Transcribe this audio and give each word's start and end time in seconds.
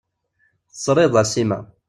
Teẓriḍ 0.71 1.13
a 1.21 1.23
Sima. 1.31 1.59